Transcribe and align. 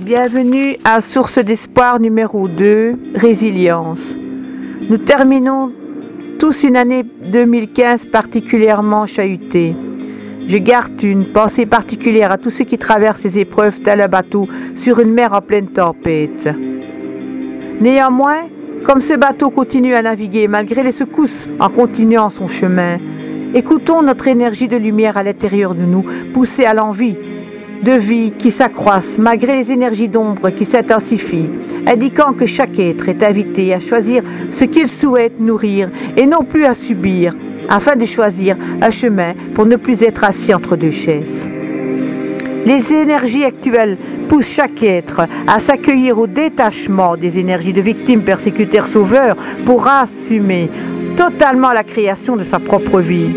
Bienvenue 0.00 0.76
à 0.84 1.00
Source 1.00 1.38
d'espoir 1.38 2.00
numéro 2.00 2.48
2, 2.48 2.98
Résilience. 3.14 4.14
Nous 4.90 4.98
terminons 4.98 5.72
tous 6.38 6.64
une 6.64 6.76
année 6.76 7.02
2015 7.02 8.04
particulièrement 8.06 9.06
chahutée. 9.06 9.74
Je 10.46 10.58
garde 10.58 11.02
une 11.02 11.32
pensée 11.32 11.64
particulière 11.64 12.30
à 12.30 12.36
tous 12.36 12.50
ceux 12.50 12.64
qui 12.64 12.76
traversent 12.76 13.22
ces 13.22 13.38
épreuves 13.38 13.80
tel 13.80 14.02
un 14.02 14.08
bateau 14.08 14.46
sur 14.74 15.00
une 15.00 15.14
mer 15.14 15.32
en 15.32 15.40
pleine 15.40 15.68
tempête. 15.68 16.46
Néanmoins, 17.80 18.48
comme 18.84 19.00
ce 19.00 19.14
bateau 19.14 19.48
continue 19.48 19.94
à 19.94 20.02
naviguer 20.02 20.46
malgré 20.46 20.82
les 20.82 20.92
secousses 20.92 21.46
en 21.58 21.70
continuant 21.70 22.28
son 22.28 22.48
chemin, 22.48 22.98
écoutons 23.54 24.02
notre 24.02 24.28
énergie 24.28 24.68
de 24.68 24.76
lumière 24.76 25.16
à 25.16 25.22
l'intérieur 25.22 25.74
de 25.74 25.84
nous 25.84 26.04
pousser 26.34 26.66
à 26.66 26.74
l'envie 26.74 27.16
de 27.82 27.92
vie 27.92 28.32
qui 28.38 28.50
s'accroissent 28.50 29.18
malgré 29.18 29.56
les 29.56 29.72
énergies 29.72 30.08
d'ombre 30.08 30.50
qui 30.50 30.64
s'intensifient, 30.64 31.50
indiquant 31.86 32.32
que 32.32 32.46
chaque 32.46 32.78
être 32.78 33.08
est 33.08 33.22
invité 33.22 33.74
à 33.74 33.80
choisir 33.80 34.22
ce 34.50 34.64
qu'il 34.64 34.88
souhaite 34.88 35.40
nourrir 35.40 35.90
et 36.16 36.26
non 36.26 36.44
plus 36.44 36.64
à 36.64 36.74
subir, 36.74 37.34
afin 37.68 37.96
de 37.96 38.04
choisir 38.04 38.56
un 38.80 38.90
chemin 38.90 39.34
pour 39.54 39.66
ne 39.66 39.76
plus 39.76 40.02
être 40.02 40.24
assis 40.24 40.54
entre 40.54 40.76
deux 40.76 40.90
chaises. 40.90 41.48
Les 42.64 42.92
énergies 42.92 43.44
actuelles 43.44 43.96
poussent 44.28 44.52
chaque 44.52 44.82
être 44.82 45.22
à 45.46 45.60
s'accueillir 45.60 46.18
au 46.18 46.26
détachement 46.26 47.16
des 47.16 47.38
énergies 47.38 47.72
de 47.72 47.80
victimes 47.80 48.24
persécuteurs 48.24 48.88
sauveurs 48.88 49.36
pour 49.64 49.86
assumer 49.86 50.68
totalement 51.16 51.72
la 51.72 51.84
création 51.84 52.36
de 52.36 52.44
sa 52.44 52.58
propre 52.58 53.00
vie. 53.00 53.30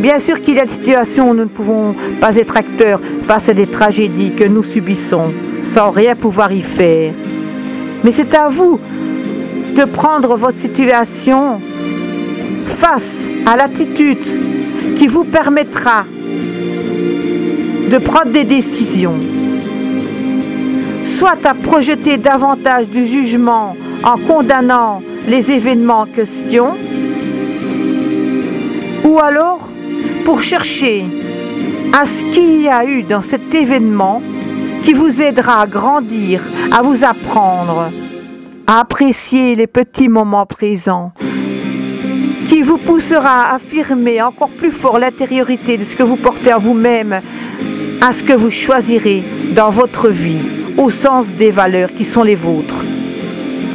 Bien 0.00 0.18
sûr 0.18 0.40
qu'il 0.40 0.54
y 0.54 0.60
a 0.60 0.64
des 0.64 0.72
situations 0.72 1.30
où 1.30 1.34
nous 1.34 1.44
ne 1.44 1.48
pouvons 1.48 1.94
pas 2.22 2.36
être 2.36 2.56
acteurs 2.56 3.02
face 3.20 3.50
à 3.50 3.54
des 3.54 3.66
tragédies 3.66 4.32
que 4.34 4.44
nous 4.44 4.62
subissons 4.62 5.30
sans 5.74 5.90
rien 5.90 6.16
pouvoir 6.16 6.50
y 6.52 6.62
faire. 6.62 7.12
Mais 8.02 8.10
c'est 8.10 8.34
à 8.34 8.48
vous 8.48 8.80
de 9.76 9.84
prendre 9.84 10.34
votre 10.36 10.56
situation 10.56 11.60
face 12.64 13.28
à 13.44 13.56
l'attitude 13.56 14.96
qui 14.96 15.06
vous 15.06 15.24
permettra 15.24 16.06
de 17.90 17.98
prendre 17.98 18.32
des 18.32 18.44
décisions, 18.44 19.18
soit 21.18 21.44
à 21.44 21.52
projeter 21.52 22.16
davantage 22.16 22.88
du 22.88 23.04
jugement 23.06 23.76
en 24.02 24.16
condamnant 24.16 25.02
les 25.28 25.50
événements 25.50 26.00
en 26.00 26.06
question, 26.06 26.68
ou 29.04 29.18
alors 29.18 29.69
pour 30.30 30.42
chercher 30.42 31.04
à 31.92 32.06
ce 32.06 32.22
qu'il 32.22 32.62
y 32.62 32.68
a 32.68 32.84
eu 32.84 33.02
dans 33.02 33.20
cet 33.20 33.52
événement 33.52 34.22
qui 34.84 34.92
vous 34.92 35.20
aidera 35.20 35.62
à 35.62 35.66
grandir, 35.66 36.40
à 36.70 36.82
vous 36.82 37.02
apprendre, 37.02 37.90
à 38.64 38.78
apprécier 38.78 39.56
les 39.56 39.66
petits 39.66 40.08
moments 40.08 40.46
présents, 40.46 41.10
qui 42.48 42.62
vous 42.62 42.78
poussera 42.78 43.46
à 43.46 43.54
affirmer 43.56 44.22
encore 44.22 44.50
plus 44.50 44.70
fort 44.70 45.00
l'intériorité 45.00 45.76
de 45.76 45.82
ce 45.82 45.96
que 45.96 46.04
vous 46.04 46.14
portez 46.14 46.52
à 46.52 46.58
vous-même, 46.58 47.20
à 48.00 48.12
ce 48.12 48.22
que 48.22 48.32
vous 48.32 48.52
choisirez 48.52 49.24
dans 49.56 49.70
votre 49.70 50.10
vie, 50.10 50.44
au 50.78 50.90
sens 50.90 51.26
des 51.32 51.50
valeurs 51.50 51.92
qui 51.92 52.04
sont 52.04 52.22
les 52.22 52.36
vôtres. 52.36 52.84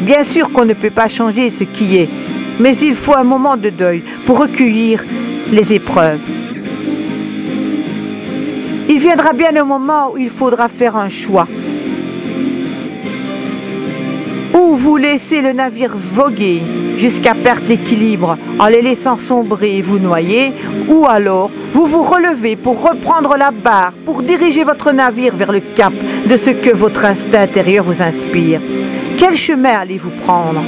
Bien 0.03 0.23
sûr 0.23 0.53
qu'on 0.53 0.63
ne 0.63 0.73
peut 0.73 0.89
pas 0.89 1.09
changer 1.09 1.49
ce 1.49 1.65
qui 1.65 1.97
est, 1.97 2.09
mais 2.61 2.77
il 2.77 2.95
faut 2.95 3.17
un 3.17 3.25
moment 3.25 3.57
de 3.57 3.69
deuil 3.69 4.03
pour 4.25 4.39
recueillir 4.39 5.03
les 5.51 5.73
épreuves. 5.73 6.44
Viendra 9.05 9.33
bien 9.33 9.55
un 9.55 9.65
moment 9.65 10.13
où 10.13 10.17
il 10.17 10.31
faudra 10.31 10.67
faire 10.67 10.95
un 10.95 11.09
choix. 11.09 11.47
Ou 14.51 14.75
vous 14.75 14.97
laissez 14.97 15.43
le 15.43 15.53
navire 15.53 15.93
voguer 15.95 16.63
jusqu'à 16.97 17.35
perdre 17.35 17.67
l'équilibre 17.67 18.35
en 18.57 18.65
les 18.65 18.81
laissant 18.81 19.15
sombrer 19.15 19.77
et 19.77 19.83
vous 19.83 19.99
noyer, 19.99 20.53
ou 20.87 21.05
alors 21.05 21.51
vous 21.71 21.85
vous 21.85 22.01
relevez 22.01 22.55
pour 22.55 22.81
reprendre 22.81 23.37
la 23.37 23.51
barre, 23.51 23.93
pour 24.05 24.23
diriger 24.23 24.63
votre 24.63 24.91
navire 24.91 25.35
vers 25.35 25.51
le 25.51 25.59
cap 25.59 25.93
de 26.27 26.35
ce 26.35 26.49
que 26.49 26.75
votre 26.75 27.05
instinct 27.05 27.43
intérieur 27.43 27.85
vous 27.85 28.01
inspire. 28.01 28.59
Quel 29.19 29.37
chemin 29.37 29.81
allez-vous 29.81 30.13
prendre? 30.25 30.63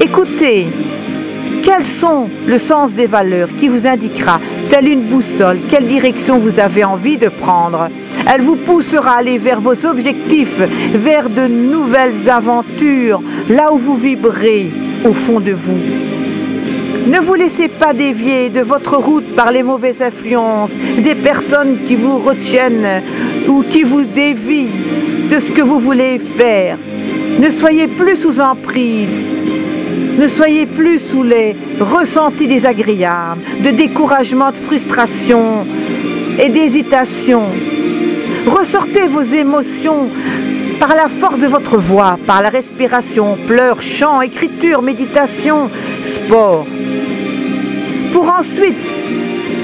Écoutez, 0.00 0.66
quels 1.62 1.84
sont 1.84 2.28
le 2.44 2.58
sens 2.58 2.94
des 2.94 3.06
valeurs 3.06 3.50
qui 3.56 3.68
vous 3.68 3.86
indiquera, 3.86 4.40
telle 4.68 4.88
une 4.88 5.02
boussole, 5.02 5.58
quelle 5.68 5.86
direction 5.86 6.38
vous 6.38 6.58
avez 6.58 6.84
envie 6.84 7.16
de 7.16 7.28
prendre 7.28 7.88
Elle 8.32 8.42
vous 8.42 8.56
poussera 8.56 9.12
à 9.12 9.18
aller 9.18 9.38
vers 9.38 9.60
vos 9.60 9.86
objectifs, 9.86 10.60
vers 10.94 11.28
de 11.30 11.46
nouvelles 11.46 12.28
aventures, 12.28 13.22
là 13.48 13.72
où 13.72 13.78
vous 13.78 13.96
vibrez 13.96 14.70
au 15.04 15.12
fond 15.12 15.40
de 15.40 15.52
vous. 15.52 15.78
Ne 17.06 17.20
vous 17.20 17.34
laissez 17.34 17.68
pas 17.68 17.92
dévier 17.92 18.48
de 18.48 18.60
votre 18.60 18.96
route 18.96 19.36
par 19.36 19.52
les 19.52 19.62
mauvaises 19.62 20.02
influences, 20.02 20.72
des 20.98 21.14
personnes 21.14 21.78
qui 21.86 21.94
vous 21.94 22.18
retiennent 22.18 23.02
ou 23.48 23.62
qui 23.62 23.84
vous 23.84 24.02
dévient 24.02 24.70
de 25.30 25.38
ce 25.38 25.52
que 25.52 25.62
vous 25.62 25.78
voulez 25.78 26.18
faire. 26.18 26.78
Ne 27.38 27.50
soyez 27.50 27.86
plus 27.86 28.16
sous 28.16 28.40
emprise 28.40 29.30
ne 30.16 30.28
soyez 30.28 30.66
plus 30.66 30.98
sous 30.98 31.22
les 31.22 31.56
ressentis 31.80 32.46
désagréables, 32.46 33.40
de 33.62 33.70
découragement, 33.70 34.50
de 34.50 34.56
frustration 34.56 35.66
et 36.38 36.48
d'hésitation. 36.48 37.42
Ressortez 38.46 39.06
vos 39.06 39.22
émotions 39.22 40.08
par 40.78 40.94
la 40.94 41.08
force 41.08 41.40
de 41.40 41.46
votre 41.46 41.76
voix, 41.76 42.18
par 42.26 42.42
la 42.42 42.48
respiration, 42.48 43.36
pleurs, 43.46 43.82
chant, 43.82 44.20
écriture, 44.20 44.82
méditation, 44.82 45.70
sport. 46.02 46.66
Pour 48.12 48.32
ensuite, 48.32 48.86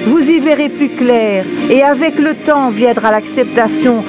vous 0.07 0.31
y 0.31 0.41
verrez 0.41 0.69
plus 0.69 0.91
clair 0.91 1.45
et 1.71 1.83
avec 1.83 2.19
le 2.19 2.35
temps 2.35 2.71
viendra 2.71 3.11
l'acceptation 3.11 4.05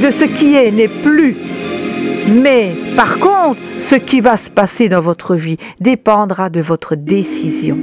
de 0.00 0.10
ce 0.10 0.24
qui 0.24 0.54
est 0.54 0.70
n'est 0.70 0.88
plus. 0.88 1.36
Mais 2.28 2.74
par 2.96 3.18
contre, 3.18 3.60
ce 3.80 3.94
qui 3.94 4.20
va 4.20 4.36
se 4.36 4.50
passer 4.50 4.88
dans 4.88 5.00
votre 5.00 5.36
vie 5.36 5.58
dépendra 5.80 6.50
de 6.50 6.60
votre 6.60 6.96
décision. 6.96 7.78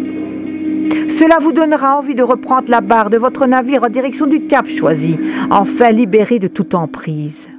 Cela 1.09 1.37
vous 1.39 1.53
donnera 1.53 1.97
envie 1.97 2.15
de 2.15 2.23
reprendre 2.23 2.69
la 2.69 2.81
barre 2.81 3.09
de 3.09 3.17
votre 3.17 3.45
navire 3.45 3.83
en 3.83 3.89
direction 3.89 4.27
du 4.27 4.47
cap 4.47 4.67
choisi, 4.67 5.17
enfin 5.49 5.91
libéré 5.91 6.39
de 6.39 6.47
toute 6.47 6.75
emprise. 6.75 7.52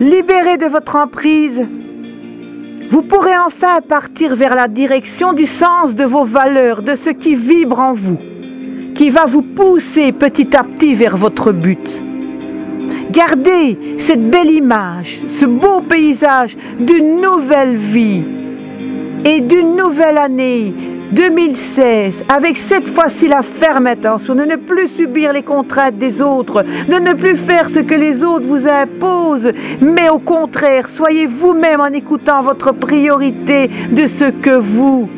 Libéré 0.00 0.56
de 0.56 0.66
votre 0.66 0.96
emprise, 0.96 1.64
vous 2.90 3.02
pourrez 3.02 3.36
enfin 3.38 3.80
partir 3.80 4.34
vers 4.34 4.56
la 4.56 4.66
direction 4.66 5.32
du 5.32 5.46
sens 5.46 5.94
de 5.94 6.04
vos 6.04 6.24
valeurs, 6.24 6.82
de 6.82 6.96
ce 6.96 7.10
qui 7.10 7.36
vibre 7.36 7.78
en 7.78 7.92
vous, 7.92 8.18
qui 8.96 9.08
va 9.08 9.24
vous 9.24 9.42
pousser 9.42 10.10
petit 10.10 10.56
à 10.56 10.64
petit 10.64 10.94
vers 10.94 11.16
votre 11.16 11.52
but. 11.52 12.02
Gardez 13.12 13.78
cette 13.98 14.28
belle 14.28 14.50
image, 14.50 15.20
ce 15.28 15.44
beau 15.44 15.80
paysage 15.80 16.56
d'une 16.80 17.20
nouvelle 17.20 17.76
vie 17.76 18.24
et 19.24 19.40
d'une 19.40 19.76
nouvelle 19.76 20.18
année 20.18 20.74
2016, 21.14 22.24
avec 22.28 22.58
cette 22.58 22.88
fois-ci 22.88 23.28
la 23.28 23.42
ferme 23.42 23.86
intention 23.86 24.34
de 24.34 24.42
ne 24.42 24.56
plus 24.56 24.88
subir 24.88 25.32
les 25.32 25.42
contraintes 25.42 25.96
des 25.96 26.20
autres, 26.20 26.62
de 26.62 26.94
ne 26.96 27.12
plus 27.12 27.36
faire 27.36 27.70
ce 27.70 27.78
que 27.78 27.94
les 27.94 28.24
autres 28.24 28.46
vous 28.46 28.66
imposent, 28.66 29.52
mais 29.80 30.08
au 30.08 30.18
contraire, 30.18 30.88
soyez 30.88 31.26
vous-même 31.26 31.80
en 31.80 31.92
écoutant 31.92 32.42
votre 32.42 32.72
priorité 32.72 33.70
de 33.92 34.08
ce 34.08 34.24
que 34.24 34.58
vous 34.58 35.08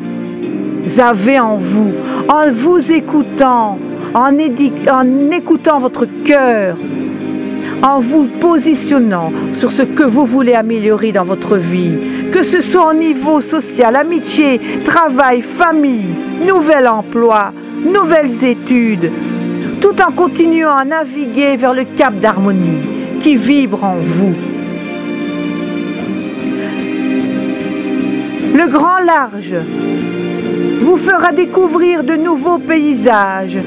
avez 0.99 1.39
en 1.39 1.57
vous, 1.57 1.91
en 2.29 2.51
vous 2.51 2.91
écoutant, 2.91 3.79
en, 4.13 4.37
en 4.37 5.31
écoutant 5.31 5.79
votre 5.79 6.05
cœur, 6.23 6.77
en 7.81 7.99
vous 7.99 8.27
positionnant 8.39 9.31
sur 9.53 9.71
ce 9.71 9.81
que 9.81 10.03
vous 10.03 10.25
voulez 10.25 10.53
améliorer 10.53 11.11
dans 11.11 11.25
votre 11.25 11.57
vie, 11.57 11.97
que 12.31 12.43
ce 12.43 12.61
soit 12.61 12.91
au 12.91 12.93
niveau 12.93 13.41
social, 13.41 13.95
amitié, 13.95 14.59
travail, 14.83 15.41
famille, 15.41 16.15
nouvel 16.45 16.87
emploi, 16.87 17.51
nouvelles 17.83 18.43
études, 18.43 19.11
tout 19.81 20.01
en 20.01 20.11
continuant 20.11 20.75
à 20.75 20.85
naviguer 20.85 21.55
vers 21.57 21.73
le 21.73 21.83
cap 21.83 22.19
d'harmonie 22.19 23.19
qui 23.19 23.35
vibre 23.35 23.83
en 23.83 23.97
vous. 24.01 24.35
Le 28.53 28.67
grand 28.67 28.99
large 28.99 29.55
vous 30.81 30.97
fera 30.97 31.31
découvrir 31.31 32.03
de 32.03 32.15
nouveaux 32.15 32.59
paysages, 32.59 33.59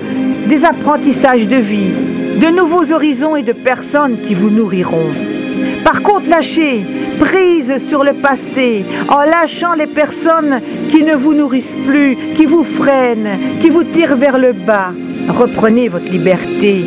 des 0.49 0.65
apprentissages 0.65 1.47
de 1.47 1.57
vie, 1.57 1.93
de 2.41 2.57
nouveaux 2.57 2.93
horizons 2.93 3.37
et 3.37 3.43
de 3.43 3.53
personnes 3.53 4.21
qui 4.23 4.35
vous 4.35 4.51
nourriront. 4.51 5.40
Par 5.85 6.03
contre, 6.03 6.29
lâchez 6.29 6.85
prise 7.19 7.87
sur 7.89 8.05
le 8.05 8.15
passé 8.15 8.85
en 9.09 9.23
lâchant 9.23 9.75
les 9.75 9.87
personnes 9.87 10.61
qui 10.89 11.03
ne 11.03 11.15
vous 11.15 11.35
nourrissent 11.35 11.77
plus, 11.87 12.17
qui 12.35 12.47
vous 12.47 12.65
freinent, 12.65 13.59
qui 13.61 13.69
vous 13.69 13.85
tirent 13.85 14.17
vers 14.17 14.39
le 14.39 14.53
bas. 14.53 14.93
Reprenez 15.29 15.89
votre 15.89 16.11
liberté. 16.11 16.85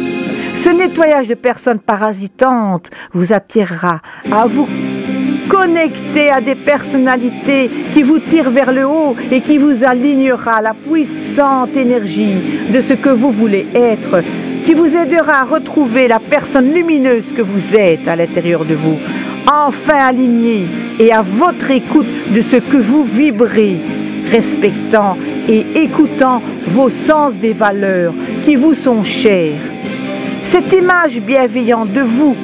Ce 0.55 0.69
nettoyage 0.69 1.27
de 1.27 1.33
personnes 1.35 1.79
parasitantes 1.79 2.89
vous 3.13 3.33
attirera 3.33 4.01
à 4.31 4.45
vous 4.45 4.67
connecter 5.49 6.29
à 6.29 6.41
des 6.41 6.55
personnalités 6.55 7.69
qui 7.93 8.01
vous 8.01 8.19
tirent 8.19 8.49
vers 8.49 8.71
le 8.71 8.85
haut 8.85 9.15
et 9.31 9.41
qui 9.41 9.57
vous 9.57 9.83
alignera 9.83 10.61
la 10.61 10.73
puissante 10.73 11.75
énergie 11.75 12.35
de 12.71 12.81
ce 12.81 12.93
que 12.93 13.09
vous 13.09 13.31
voulez 13.31 13.67
être, 13.73 14.23
qui 14.65 14.73
vous 14.73 14.95
aidera 14.95 15.41
à 15.41 15.43
retrouver 15.43 16.07
la 16.07 16.19
personne 16.19 16.73
lumineuse 16.73 17.33
que 17.35 17.41
vous 17.41 17.75
êtes 17.75 18.07
à 18.07 18.15
l'intérieur 18.15 18.65
de 18.65 18.75
vous, 18.75 18.97
enfin 19.47 19.97
aligné 19.97 20.65
et 20.99 21.11
à 21.11 21.21
votre 21.21 21.69
écoute 21.71 22.07
de 22.33 22.41
ce 22.41 22.57
que 22.57 22.77
vous 22.77 23.03
vibrez, 23.03 23.77
respectant 24.31 25.17
et 25.49 25.65
écoutant 25.75 26.41
vos 26.67 26.89
sens 26.89 27.35
des 27.35 27.53
valeurs 27.53 28.13
qui 28.45 28.55
vous 28.55 28.73
sont 28.73 29.03
chères. 29.03 29.59
Cette 30.43 30.71
image 30.73 31.19
bienveillante 31.19 31.91
de 31.91 32.01
vous 32.01 32.35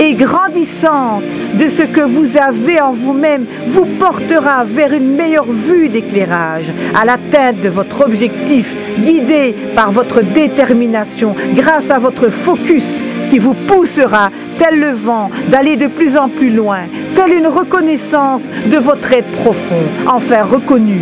et 0.00 0.14
grandissante 0.14 1.24
de 1.58 1.68
ce 1.68 1.82
que 1.82 2.00
vous 2.00 2.36
avez 2.36 2.80
en 2.80 2.92
vous-même 2.92 3.46
vous 3.66 3.86
portera 3.98 4.64
vers 4.64 4.92
une 4.92 5.14
meilleure 5.14 5.50
vue 5.50 5.88
d'éclairage, 5.88 6.72
à 6.94 7.04
l'atteinte 7.04 7.60
de 7.60 7.68
votre 7.68 8.04
objectif, 8.04 8.74
guidé 8.98 9.54
par 9.74 9.92
votre 9.92 10.22
détermination, 10.22 11.34
grâce 11.54 11.90
à 11.90 11.98
votre 11.98 12.28
focus 12.28 13.02
qui 13.30 13.38
vous 13.38 13.54
poussera, 13.54 14.30
tel 14.58 14.78
le 14.78 14.90
vent, 14.90 15.30
d'aller 15.48 15.76
de 15.76 15.86
plus 15.86 16.16
en 16.16 16.28
plus 16.28 16.50
loin, 16.50 16.80
telle 17.14 17.32
une 17.32 17.46
reconnaissance 17.46 18.48
de 18.66 18.78
votre 18.78 19.12
être 19.12 19.30
profond, 19.42 19.84
enfin 20.06 20.42
reconnu 20.42 21.00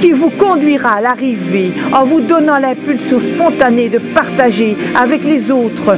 qui 0.00 0.12
vous 0.12 0.30
conduira 0.30 0.94
à 0.94 1.00
l'arrivée 1.00 1.72
en 1.92 2.04
vous 2.04 2.20
donnant 2.20 2.58
l'impulsion 2.58 3.20
spontanée 3.20 3.88
de 3.88 3.98
partager 3.98 4.76
avec 4.94 5.24
les 5.24 5.50
autres 5.50 5.96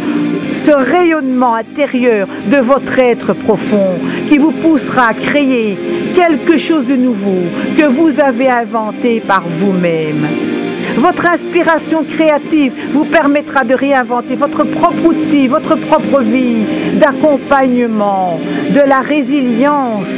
ce 0.52 0.70
rayonnement 0.70 1.55
intérieur 1.55 2.29
de 2.50 2.56
votre 2.58 2.99
être 2.99 3.32
profond 3.32 3.99
qui 4.29 4.38
vous 4.38 4.52
poussera 4.52 5.08
à 5.08 5.14
créer 5.14 5.79
quelque 6.14 6.56
chose 6.58 6.87
de 6.87 6.97
nouveau 6.97 7.43
que 7.76 7.85
vous 7.85 8.20
avez 8.20 8.49
inventé 8.49 9.20
par 9.20 9.44
vous-même. 9.47 10.26
Votre 10.96 11.26
inspiration 11.26 12.05
créative 12.05 12.73
vous 12.91 13.05
permettra 13.05 13.64
de 13.64 13.75
réinventer 13.75 14.35
votre 14.35 14.64
propre 14.64 15.05
outil, 15.06 15.46
votre 15.46 15.76
propre 15.76 16.20
vie 16.20 16.64
d'accompagnement, 16.94 18.41
de 18.70 18.81
la 18.81 19.00
résilience, 19.00 20.08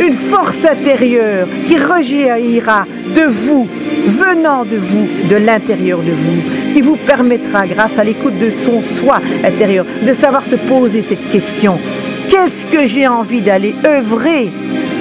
une 0.00 0.14
force 0.14 0.64
intérieure 0.64 1.46
qui 1.66 1.76
rejaillira 1.76 2.86
de 3.14 3.22
vous, 3.22 3.68
venant 4.06 4.64
de 4.64 4.76
vous, 4.76 5.08
de 5.28 5.36
l'intérieur 5.36 6.00
de 6.00 6.12
vous, 6.12 6.72
qui 6.72 6.80
vous 6.80 6.96
permettra, 6.96 7.66
grâce 7.66 7.98
à 7.98 8.04
l'écoute 8.04 8.38
de 8.38 8.50
son 8.50 8.82
soi 8.82 9.20
intérieur, 9.44 9.86
de 10.04 10.12
savoir 10.12 10.44
se 10.44 10.56
poser 10.56 11.02
cette 11.02 11.30
question. 11.30 11.78
Qu'est-ce 12.28 12.66
que 12.66 12.84
j'ai 12.84 13.06
envie 13.06 13.40
d'aller 13.40 13.74
œuvrer? 13.84 14.50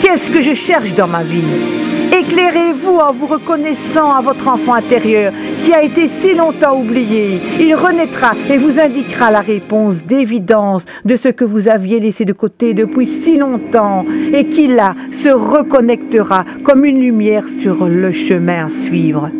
Qu'est-ce 0.01 0.29
que 0.29 0.41
je 0.41 0.53
cherche 0.53 0.93
dans 0.93 1.07
ma 1.07 1.23
vie? 1.23 1.82
Éclairez-vous 2.15 2.97
en 2.97 3.11
vous 3.11 3.25
reconnaissant 3.25 4.11
à 4.11 4.21
votre 4.21 4.47
enfant 4.47 4.75
intérieur 4.75 5.33
qui 5.59 5.73
a 5.73 5.81
été 5.81 6.07
si 6.07 6.35
longtemps 6.35 6.79
oublié. 6.79 7.41
Il 7.59 7.73
renaîtra 7.73 8.33
et 8.49 8.57
vous 8.57 8.79
indiquera 8.79 9.31
la 9.31 9.41
réponse 9.41 10.05
d'évidence 10.05 10.85
de 11.05 11.15
ce 11.15 11.29
que 11.29 11.43
vous 11.43 11.69
aviez 11.69 11.99
laissé 11.99 12.23
de 12.23 12.33
côté 12.33 12.75
depuis 12.75 13.07
si 13.07 13.37
longtemps 13.37 14.05
et 14.31 14.47
qui 14.47 14.67
là 14.67 14.93
se 15.11 15.29
reconnectera 15.29 16.45
comme 16.63 16.85
une 16.85 16.99
lumière 16.99 17.47
sur 17.47 17.87
le 17.87 18.11
chemin 18.11 18.67
à 18.67 18.69
suivre. 18.69 19.31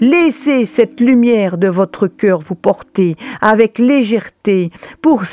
Laissez 0.00 0.66
cette 0.66 1.00
lumière 1.00 1.58
de 1.58 1.68
votre 1.68 2.06
cœur 2.06 2.40
vous 2.40 2.54
porter 2.54 3.16
avec 3.40 3.78
légèreté 3.78 4.68
pour 5.00 5.24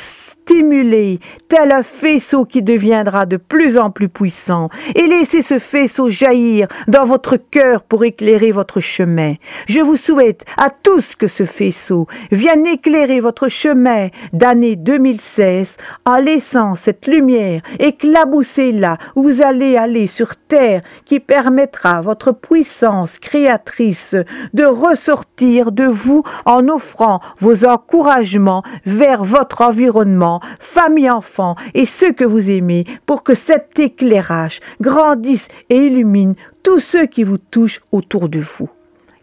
stimuler 0.50 1.20
tel 1.46 1.70
un 1.70 1.84
faisceau 1.84 2.44
qui 2.44 2.60
deviendra 2.62 3.24
de 3.24 3.36
plus 3.36 3.78
en 3.78 3.90
plus 3.90 4.08
puissant 4.08 4.68
et 4.96 5.06
laissez 5.06 5.42
ce 5.42 5.60
faisceau 5.60 6.08
jaillir 6.08 6.66
dans 6.88 7.04
votre 7.04 7.36
cœur 7.36 7.82
pour 7.82 8.04
éclairer 8.04 8.50
votre 8.50 8.80
chemin. 8.80 9.34
Je 9.68 9.78
vous 9.78 9.96
souhaite 9.96 10.44
à 10.56 10.70
tous 10.70 11.14
que 11.14 11.28
ce 11.28 11.44
faisceau 11.44 12.08
vienne 12.32 12.66
éclairer 12.66 13.20
votre 13.20 13.46
chemin 13.46 14.08
d'année 14.32 14.74
2016 14.74 15.76
en 16.04 16.16
laissant 16.16 16.74
cette 16.74 17.06
lumière 17.06 17.62
éclabousser 17.78 18.72
là 18.72 18.96
où 19.14 19.22
vous 19.22 19.42
allez 19.42 19.76
aller 19.76 20.08
sur 20.08 20.34
terre 20.34 20.82
qui 21.04 21.20
permettra 21.20 21.98
à 21.98 22.00
votre 22.00 22.32
puissance 22.32 23.20
créatrice 23.20 24.16
de 24.52 24.64
ressortir 24.64 25.70
de 25.70 25.84
vous 25.84 26.24
en 26.44 26.68
offrant 26.68 27.20
vos 27.38 27.64
encouragements 27.64 28.64
vers 28.84 29.22
votre 29.22 29.62
environnement, 29.62 30.39
famille, 30.58 31.10
enfants 31.10 31.56
et 31.74 31.84
ceux 31.84 32.12
que 32.12 32.24
vous 32.24 32.50
aimez 32.50 32.84
pour 33.06 33.22
que 33.22 33.34
cet 33.34 33.78
éclairage 33.78 34.60
grandisse 34.80 35.48
et 35.68 35.76
illumine 35.76 36.34
tous 36.62 36.80
ceux 36.80 37.06
qui 37.06 37.24
vous 37.24 37.38
touchent 37.38 37.80
autour 37.92 38.28
de 38.28 38.40
vous. 38.40 38.68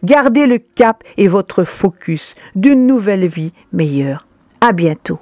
Gardez 0.04 0.46
le 0.46 0.58
cap 0.58 1.02
et 1.16 1.28
votre 1.28 1.64
focus 1.64 2.34
d'une 2.54 2.86
nouvelle 2.86 3.26
vie 3.26 3.52
meilleure. 3.72 4.26
À 4.60 4.72
bientôt. 4.72 5.18